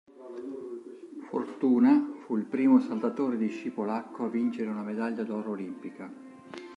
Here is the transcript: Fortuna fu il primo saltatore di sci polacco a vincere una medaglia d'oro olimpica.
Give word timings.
Fortuna 1.29 2.13
fu 2.25 2.35
il 2.35 2.45
primo 2.45 2.79
saltatore 2.79 3.37
di 3.37 3.49
sci 3.49 3.69
polacco 3.69 4.25
a 4.25 4.29
vincere 4.29 4.71
una 4.71 4.81
medaglia 4.81 5.21
d'oro 5.23 5.51
olimpica. 5.51 6.11